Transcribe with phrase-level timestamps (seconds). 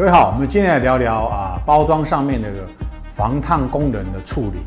[0.00, 2.48] 各位好，我们今天来聊聊啊，包装上面的
[3.12, 4.62] 防烫功能的处理。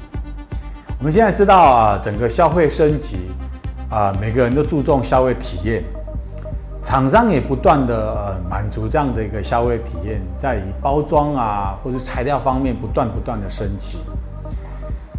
[0.99, 3.31] 我们现在知道啊，整个消费升级
[3.89, 5.83] 啊，每个人都注重消费体验，
[6.83, 13.97] 厂商也不断的呃满足这样的一个消费体验，在以包装啊或者材料方面不断不断的升级。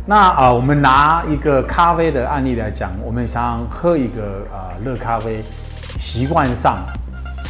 [0.06, 5.42] 那啊，我们拿一个咖啡的案例来讲，我们想喝一个啊热咖啡，
[5.96, 6.78] 习惯上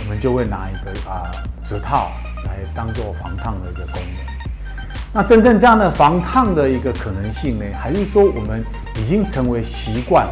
[0.01, 1.31] 我们就会拿一个啊
[1.63, 2.09] 纸套。
[2.45, 4.27] 来当做防烫的一个功能，
[5.13, 7.65] 那真正这样的防烫的一个可能性呢？
[7.81, 8.65] 还是说我们
[8.97, 10.29] 已经成为习惯？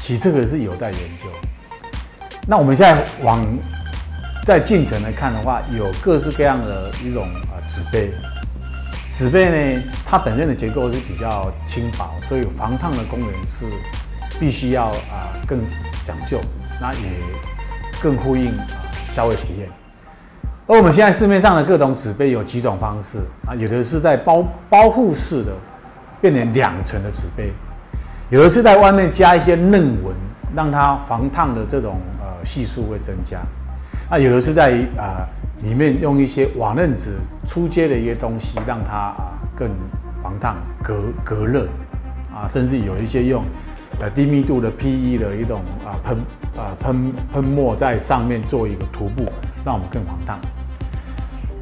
[0.00, 1.28] 其实这个是有待研究。
[2.46, 3.46] 那我们现在往
[4.44, 8.12] 在进程来看的话，有各式各样的一种啊纸杯，
[9.14, 13.64] 纸杯呢，它本身的结构是比较轻薄，所以防烫的功能是
[14.40, 15.60] 必须要啊更
[16.04, 16.40] 讲究，
[16.80, 17.00] 那也
[18.02, 18.66] 更呼应啊
[19.12, 19.68] 消费体验。
[20.66, 25.52] 而我们现在市面上的各种纸杯有几种方式啊，有的是在包包覆式的，
[26.20, 27.52] 变成两层的纸杯，
[28.30, 30.14] 有的是在外面加一些嫩纹，
[30.54, 33.38] 让它防烫的这种呃系数会增加，
[34.08, 35.26] 啊，有的是在啊
[35.62, 37.16] 里面用一些瓦楞纸
[37.46, 39.68] 出街的一些东西，让它啊更
[40.22, 41.66] 防烫隔隔热，
[42.32, 43.44] 啊，甚至有一些用
[44.00, 46.18] 呃低密度的 PE 的一种啊喷
[46.56, 49.24] 啊喷喷墨在上面做一个涂布。
[49.64, 50.40] 让我们更防烫。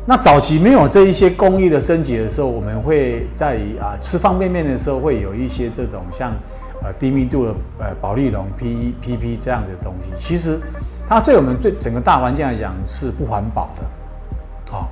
[0.06, 6.32] 那早期没有这一些工艺的升级的时候，我们会在啊吃方便面的时候会有一些这种像
[6.82, 10.26] 呃低密度的呃保丽龙 PEPP 这样子的东西。
[10.26, 10.58] 其实
[11.06, 14.88] 它对我们对整个大环境来讲是不环保的，啊，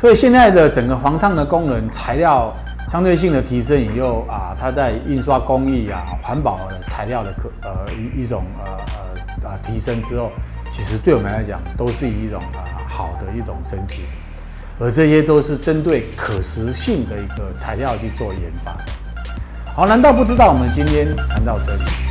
[0.00, 2.54] 所以现在的整个防烫的功能材料
[2.96, 8.72] 相对性的提升以后啊，它在印刷工艺啊环保材料的可呃一一种呃
[9.44, 10.32] 呃啊提升之后。
[10.72, 14.00] 其实对我们来讲，都是一种啊好的一种升级，
[14.80, 18.74] 而这些都是针对可食性的一个材料去做研发。
[19.74, 22.05] 好，难道不知道我们今天谈到这里？